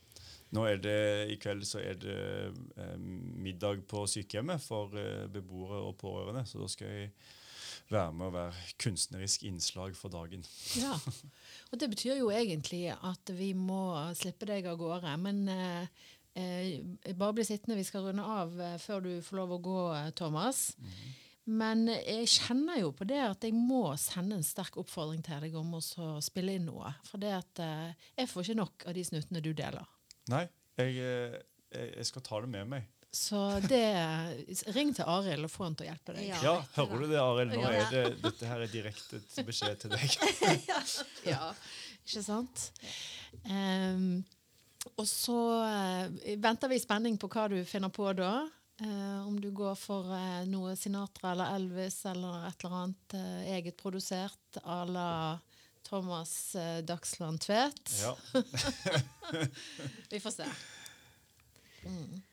[0.51, 0.97] Nå er det,
[1.31, 2.17] I kveld så er det
[2.51, 6.43] eh, middag på sykehjemmet for eh, beboere og pårørende.
[6.47, 7.13] Så da skal jeg
[7.91, 10.45] være med å være kunstnerisk innslag for dagen.
[10.79, 10.95] Ja.
[11.71, 13.83] Og det betyr jo egentlig at vi må
[14.17, 15.15] slippe deg av gårde.
[15.21, 16.05] Men eh,
[16.39, 19.81] eh, bare bli sittende, vi skal runde av eh, før du får lov å gå,
[19.97, 20.69] eh, Thomas.
[21.51, 25.55] Men jeg kjenner jo på det at jeg må sende en sterk oppfordring til deg
[25.57, 25.81] om å
[26.23, 26.93] spille inn noe.
[27.09, 29.87] For det at jeg får ikke nok av de snuttene du deler.
[30.31, 30.45] Nei,
[30.77, 32.87] jeg, jeg jeg skal ta det med meg.
[33.11, 33.83] Så det
[34.71, 36.29] Ring til Arild og få han til å hjelpe deg.
[36.29, 36.37] Ja.
[36.45, 37.55] Ja, hører du det, Arild?
[37.57, 40.15] Nå er det, dette her er direkte beskjed til deg.
[41.33, 41.51] Ja,
[42.05, 42.69] ikke sant?
[43.43, 44.23] Um,
[44.95, 46.07] og så uh,
[46.39, 48.47] venter vi i spenning på hva du finner på da.
[48.81, 53.19] Uh, om du går for uh, noe Sinatra eller Elvis eller et eller annet
[53.59, 55.11] eget produsert à la
[55.83, 56.55] Thomas
[56.87, 57.91] Dagsland Tvedt.
[57.99, 58.15] Ja.
[60.09, 60.51] Vi får se.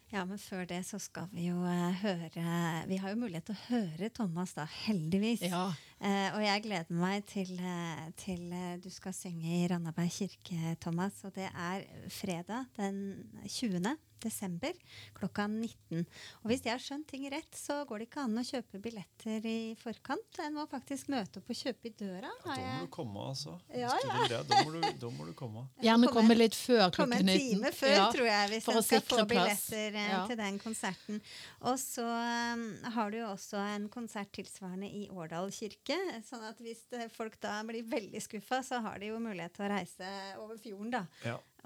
[0.08, 2.44] Ja, men før det så skal vi jo eh, høre
[2.88, 5.44] Vi har jo mulighet til å høre Thomas, da, heldigvis.
[5.44, 5.66] Ja.
[6.00, 10.76] Eh, og jeg gleder meg til, eh, til eh, du skal synge i Randaberg kirke,
[10.80, 11.20] Thomas.
[11.28, 13.02] Og det er fredag den
[13.44, 13.98] 20.
[14.24, 14.72] desember
[15.18, 16.04] klokka 19.
[16.42, 19.46] Og hvis jeg har skjønt ting rett, så går det ikke an å kjøpe billetter
[19.48, 20.40] i forkant.
[20.44, 22.30] En må faktisk møte opp og kjøpe i døra.
[22.44, 23.56] Da må du komme, altså.
[23.74, 25.66] Ja, Hvis du vil det, da, må du, da må du komme.
[25.82, 27.38] Gjerne Komme- litt før Komme en 19.
[27.58, 28.06] time før, Ja.
[28.12, 30.26] tror jeg, hvis en skal få billetter eh, Ja.
[30.26, 31.20] til den konserten.
[31.62, 35.96] Og så um, har du jo også en konsert tilsvarende i Årdal kirke.
[36.26, 39.72] Sånn at hvis folk da blir veldig skuffa, så har de jo mulighet til å
[39.72, 41.04] reise over fjorden, da.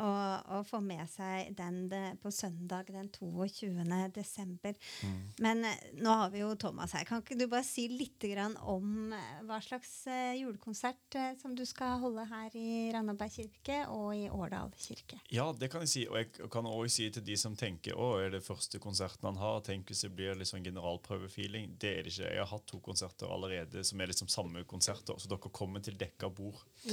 [0.01, 3.85] Og, og få med seg den de, på søndag den 22.
[4.15, 4.77] desember.
[5.05, 5.19] Mm.
[5.45, 7.05] Men eh, nå har vi jo Thomas her.
[7.09, 11.57] Kan ikke du bare si litt grann om eh, hva slags eh, julekonsert eh, som
[11.59, 15.21] du skal holde her i Randaberg kirke og i Årdal kirke?
[15.33, 16.07] Ja, det kan jeg si.
[16.09, 19.41] Og jeg kan også si til de som tenker å, er det første konserten han
[19.41, 21.77] har, tenk hvis det blir litt sånn generalprøvefeeling.
[21.81, 22.33] Det er det ikke.
[22.33, 25.99] Jeg har hatt to konserter allerede som er liksom samme konserter, så dere kommer til
[26.01, 26.61] dekka bord.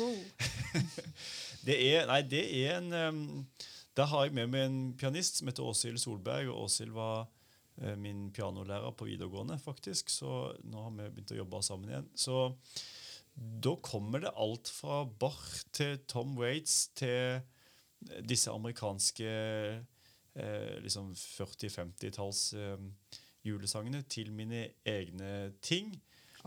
[1.60, 3.48] Det er, nei, det er en um,
[3.98, 6.48] Der har jeg med meg en pianist som heter Åshild Solberg.
[6.54, 7.28] og Åshild var
[7.82, 10.10] eh, min pianolærer på videregående, faktisk.
[10.10, 12.10] Så nå har vi begynt å jobbe sammen igjen.
[12.16, 12.50] Så
[13.36, 17.42] da kommer det alt fra Bach til Tom Waits til
[18.28, 19.28] disse amerikanske
[20.36, 22.84] eh, liksom 40-50-talls eh,
[23.48, 25.94] julesangene til mine egne ting.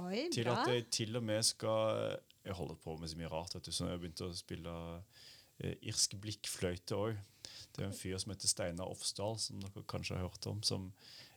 [0.01, 3.55] Oi, Til at jeg til og med skal Jeg holder på med så mye rart.
[3.55, 5.21] vet du, så jeg har begynt å spille eh,
[5.61, 7.19] irsk blikkfløyte òg.
[7.73, 10.63] Det er en fyr som heter Steinar Ofsdal, som dere kanskje har hørt om.
[10.63, 10.93] som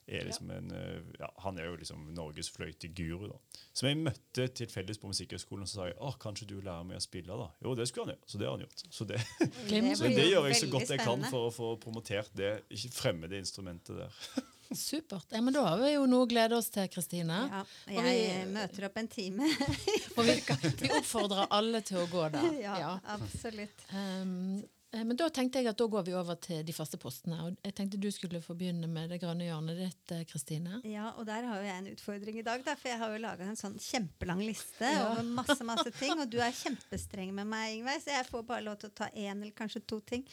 [0.07, 3.27] er liksom en, eh, ja, Han er jo liksom Norges fløyteguru.
[3.27, 3.37] da.
[3.73, 6.97] Som jeg møtte tilfeldigvis på Musikkhøgskolen, og så sa jeg å, kanskje du lærer meg
[6.97, 7.27] å spille.
[7.27, 7.49] da?
[7.63, 8.27] Jo, det skulle han gjøre.
[8.27, 8.83] Så det har han gjort.
[8.89, 9.21] Så det,
[9.69, 13.37] det, det gjør jeg så godt jeg kan for å få promotert det ikke fremmede
[13.37, 14.11] instrumentet der.
[14.73, 15.25] Supert.
[15.31, 17.41] Ja, men da har vi jo noe å glede oss til, Kristine.
[17.51, 17.63] Ja,
[18.01, 18.05] jeg
[18.47, 19.49] vi- møter opp en time.
[20.17, 20.39] Og vi,
[20.81, 22.53] vi oppfordrer alle til å gå der.
[22.67, 22.93] ja, Ja.
[23.15, 23.85] absolutt.
[23.93, 24.63] Um,
[24.95, 27.35] men da tenkte jeg at da går vi over til de faste postene.
[27.43, 30.77] Og jeg tenkte du skulle få begynne med det grønne hjørnet ditt, eh, Kristine.
[30.87, 33.19] Ja, og der har jo jeg en utfordring i dag, da, for jeg har jo
[33.25, 35.09] laga en sånn kjempelang liste Ja.
[35.09, 36.15] over masse masse ting.
[36.15, 39.09] Og du er kjempestreng med meg, Ingveig, så jeg får bare lov til å ta
[39.11, 40.23] én eller kanskje to ting.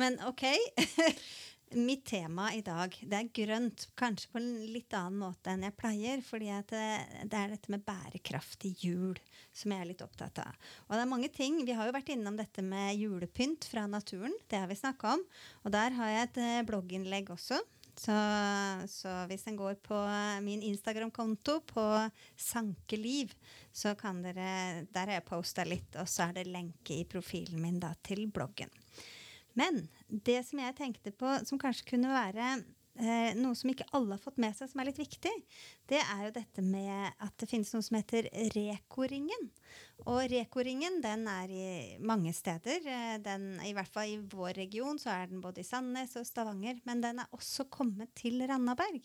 [0.00, 0.46] Men OK.
[1.74, 5.74] Mitt tema i dag det er grønt, kanskje på en litt annen måte enn jeg
[5.74, 6.20] pleier.
[6.22, 6.84] fordi det,
[7.26, 9.18] det er dette med bærekraftig jul
[9.56, 10.54] som jeg er litt opptatt av.
[10.86, 14.34] Og det er mange ting, Vi har jo vært innom dette med julepynt fra naturen.
[14.46, 15.24] Det har vi snakka om.
[15.64, 17.58] Og der har jeg et eh, blogginnlegg også.
[17.96, 18.14] Så,
[18.92, 19.98] så hvis en går på
[20.44, 21.84] min Instagram-konto på
[22.36, 23.32] Sankeliv,
[23.72, 27.62] så kan dere Der har jeg posta litt, og så er det lenke i profilen
[27.62, 28.70] min da til bloggen.
[29.56, 32.48] Men det som jeg tenkte på, som kanskje kunne være
[33.00, 35.32] eh, noe som ikke alle har fått med seg, som er litt viktig,
[35.90, 39.48] det er jo dette med at det finnes noe som heter Reko-ringen.
[40.04, 41.66] Og Reko-ringen den er i
[42.04, 42.84] mange steder.
[42.84, 46.28] Eh, den, I hvert fall i vår region så er den både i Sandnes og
[46.28, 46.80] Stavanger.
[46.88, 49.04] Men den er også kommet til Randaberg.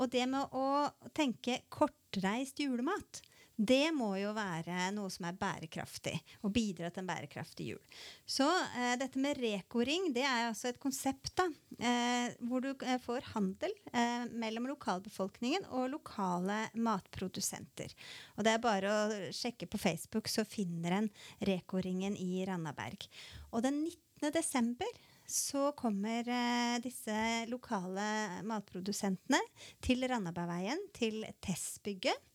[0.00, 3.20] Og det med å tenke kortreist julemat,
[3.60, 6.14] det må jo være noe som er bærekraftig,
[6.46, 7.98] og bidra til en bærekraftig jul.
[8.24, 11.44] Så eh, dette med Reko-ring, det er altså et konsept da,
[11.76, 17.92] eh, hvor du eh, får handel eh, mellom lokalbefolkningen og lokale matprodusenter.
[18.38, 21.12] Og det er bare å sjekke på Facebook, så finner en
[21.44, 23.04] Reko-ringen i Randaberg.
[23.52, 24.32] Og den 19.
[24.32, 24.88] desember
[25.30, 27.20] så kommer eh, disse
[27.52, 29.44] lokale matprodusentene
[29.84, 32.26] til Randabergveien, til Tessbygget.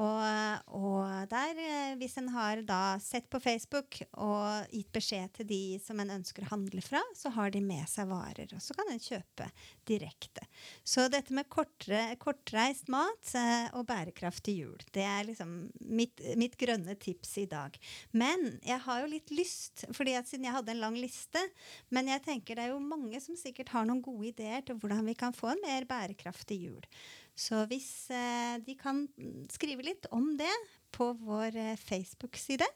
[0.00, 5.48] Og, og der, eh, hvis en har da sett på Facebook og gitt beskjed til
[5.50, 8.76] de som en ønsker å handle fra, så har de med seg varer, og så
[8.78, 9.50] kan en kjøpe
[9.88, 10.46] direkte.
[10.88, 16.56] Så dette med kortre, kortreist mat eh, og bærekraftig jul, det er liksom mitt, mitt,
[16.60, 17.76] grønne tips i dag.
[18.16, 21.44] Men jeg har jo litt lyst, fordi at siden jeg hadde en lang liste,
[21.92, 25.04] men jeg tenker det er jo mange som sikkert har noen gode ideer til hvordan
[25.08, 26.88] vi kan få en mer bærekraftig jul.
[27.38, 29.06] Så hvis eh, de kan
[29.52, 30.52] skrive litt om det
[30.90, 32.66] på vår eh, Facebook-side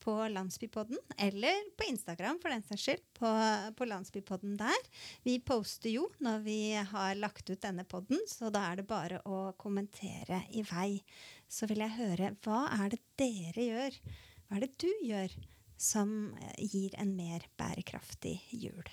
[0.00, 3.30] på Landsbypodden, eller på Instagram for den saks skyld, på,
[3.76, 4.86] på Landsbypodden der.
[5.26, 9.20] Vi poster jo når vi har lagt ut denne podden, så da er det bare
[9.26, 11.02] å kommentere i vei.
[11.48, 14.00] Så vil jeg høre hva er det dere gjør,
[14.46, 15.36] hva er det du gjør,
[15.76, 18.86] som eh, gir en mer bærekraftig jul?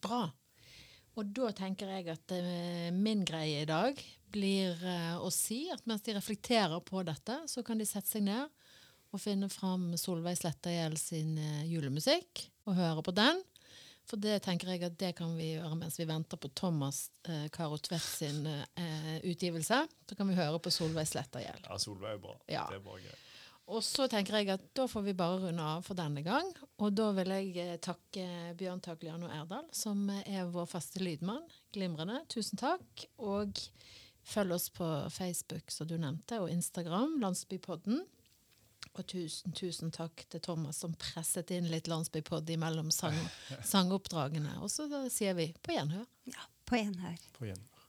[0.00, 0.24] Bra.
[1.18, 2.32] Og da tenker jeg at
[2.96, 3.98] min greie i dag
[4.32, 8.26] blir uh, å si at mens de reflekterer på dette, så kan de sette seg
[8.26, 8.48] ned
[9.10, 13.42] og finne fram Solveig Slettagjeld sin uh, julemusikk og høre på den.
[14.10, 17.46] For det tenker jeg at det kan vi gjøre mens vi venter på Thomas eh,
[17.54, 19.84] Caro Tvedt sin eh, utgivelse.
[20.08, 21.68] Så kan vi høre på Solveig Slettagjeld.
[21.68, 22.38] Ja, Solveig er bra.
[22.50, 22.64] Ja.
[22.72, 23.12] Det er bra gøy.
[23.70, 26.48] Og så tenker jeg at da får vi bare runde av for denne gang.
[26.82, 28.26] Og da vil jeg eh, takke
[28.58, 31.46] Bjørn Tagliano Erdal, som er vår faste lydmann.
[31.70, 32.24] Glimrende.
[32.34, 33.06] Tusen takk.
[33.22, 33.62] Og
[34.30, 38.04] følg oss på Facebook, som du nevnte, og Instagram, Landsbypodden.
[38.98, 43.18] Og tusen, tusen takk til Thomas som presset inn litt landsbypodd imellom sang,
[43.72, 44.56] sangoppdragene.
[44.64, 46.08] Og så sier vi på gjenhør.
[46.30, 47.28] Ja, på gjenhør.
[47.36, 47.79] På gjenhør.